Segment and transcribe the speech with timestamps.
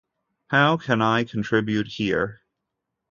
[0.47, 2.41] How can I contribute here?